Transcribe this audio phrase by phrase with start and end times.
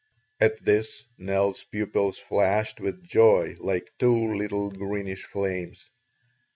[0.39, 5.91] At this Nell's pupils flashed with joy like two little greenish flames.